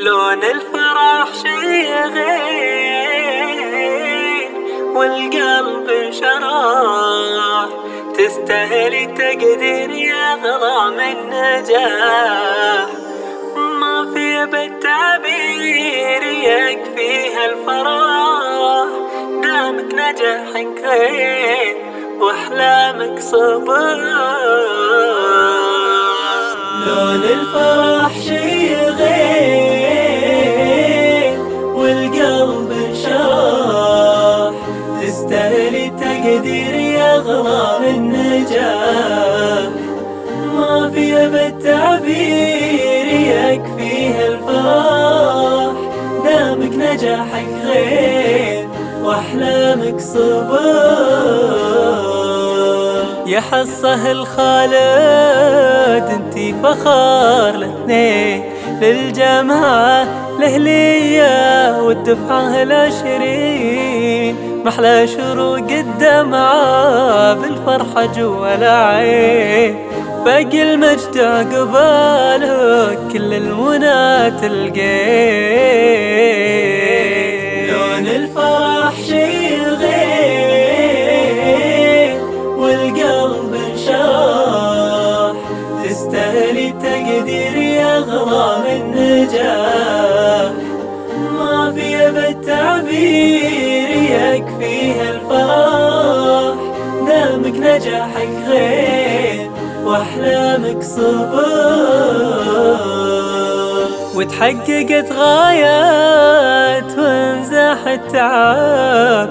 لون 0.00 0.44
الفرح 0.44 1.28
شي 1.42 1.94
غير 2.14 3.30
والقلب 4.94 6.12
شرح 6.12 7.68
تستاهلي 8.14 9.06
تقدير 9.06 9.90
يا 9.90 10.34
غرام 10.34 11.00
النجاح 11.00 12.86
ما 13.80 14.10
في 14.14 14.46
بالتعبير 14.46 16.22
يكفيها 16.22 17.46
الفرح 17.46 18.88
دامك 19.42 19.94
نجاحك 19.94 20.68
خير 20.86 21.76
وأحلامك 22.20 23.18
صبر. 23.20 24.00
لون 26.86 27.22
الفرح 27.24 28.12
شي 28.20 28.49
ما 41.30 41.38
في 41.38 41.50
بالتعبير 41.50 43.06
يكفيها 43.06 44.26
الفرح. 44.28 45.74
دامك 46.24 46.72
نجاحك 46.72 47.48
غير 47.66 48.68
وأحلامك 49.04 50.00
صبر. 50.00 50.60
يا 53.26 53.40
حصة 53.40 54.10
الخالد 54.10 54.74
انتي 56.10 56.54
فخار 56.62 57.54
الاثنين 57.54 58.44
للجماعة 58.80 60.06
الأهلية 60.38 61.82
والدفعة 61.82 62.62
العشرين. 62.62 64.36
محلى 64.64 65.06
شروق 65.06 65.70
الدمعة 65.70 67.34
بالفرحة 67.34 68.04
جوا 68.04 68.54
العين. 68.54 69.76
باقي 70.24 70.62
المجد 70.62 71.18
عقبالك 71.18 72.98
كل 73.12 73.34
المنى 73.34 74.30
تلقين 74.30 74.86
لون 77.68 78.06
الفرح 78.06 78.94
شي 79.06 79.56
غير 79.80 81.00
والقلب 82.56 83.54
انشرح 83.54 85.32
تستاهلي 85.84 86.70
تقدير 86.70 87.56
يا 87.56 87.98
غرام 87.98 88.66
النجاح. 88.66 90.52
ما 91.32 91.72
في 91.74 92.10
بالتعبير 92.10 93.90
يكفيها 93.90 95.10
الفرح 95.10 96.54
دامك 97.06 97.54
نجاحك 97.56 98.28
واحلامك 99.90 100.82
صبر 100.82 101.46
وتحققت 104.14 105.12
غايات 105.12 106.98
وانزاح 106.98 107.86
التعب 107.86 109.28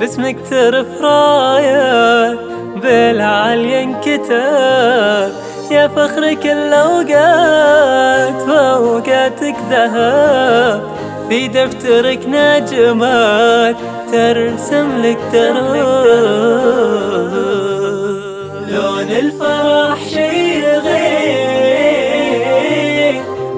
باسمك 0.00 0.36
ترف 0.50 0.86
رايات 1.00 2.38
بالعالي 2.82 3.82
انكتب. 3.82 5.32
يا 5.70 5.88
فخر 5.88 6.34
كل 6.34 6.72
اوقات 6.72 8.48
وأوقاتك 8.48 9.56
ذهب. 9.70 10.82
في 11.28 11.48
دفترك 11.48 12.20
نجمات 12.28 13.76
ترسم 14.12 15.02
لك 15.02 15.18
درب. 15.32 16.81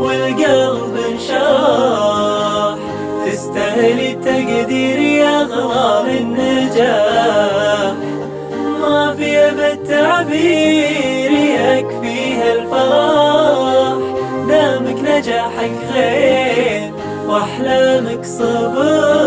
والقلب 0.00 0.94
انشرح 1.12 2.76
تستاهلي 3.26 4.12
تقدير 4.14 4.98
يا 4.98 5.42
غرام 5.42 6.06
النجاح 6.06 7.94
ما 8.80 9.14
في 9.18 9.50
بالتعبير 9.50 11.30
يكفيها 11.30 12.52
الفرح 12.52 13.98
دامك 14.48 14.98
نجاحك 15.04 15.74
غير 15.94 16.92
وأحلامك 17.28 18.24
صبر. 18.24 19.20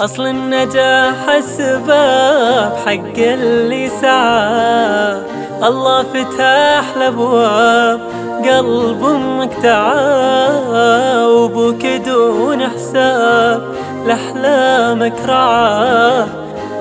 أصل 0.00 0.26
النجاح 0.26 1.28
السباب 1.28 2.72
حق 2.86 3.18
اللي 3.18 3.88
سعى. 3.88 5.22
الله 5.64 6.02
فتح 6.02 6.84
الأبواب 6.96 8.00
قلب 8.44 9.04
أمك 9.04 9.54
تعا 9.62 11.26
وبوك 11.26 11.86
دون 11.86 12.68
حساب. 12.68 13.74
لأحلامك 14.06 15.12
رعاه 15.26 16.26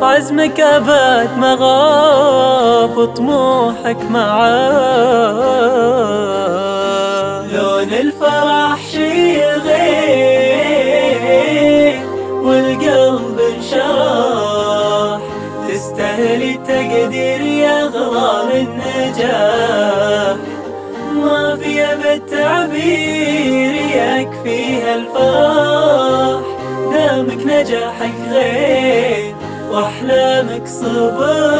وعزمك 0.01 0.59
أبد 0.59 1.29
ما 1.37 1.57
غاب 1.59 2.97
وطموحك 2.97 3.97
معاه. 4.11 4.99
لون 7.53 7.93
الفرح 7.93 8.77
شي 8.91 9.43
غير 9.45 10.79
والقلب 12.43 13.39
انشرح. 13.39 15.19
تستاهلي 15.69 16.53
تقدير 16.53 17.09
يا 17.09 17.17
غرام 17.17 17.38
ما 21.15 21.55
في 21.61 21.83
أبد 21.83 22.21
تعبير 22.31 23.73
يكفيها 23.75 24.95
الفرح. 24.95 26.45
دامك 26.91 27.41
نجاحك 27.45 28.13
غير 28.31 29.35
وأحلامك 29.71 30.67
صبر. 30.67 31.59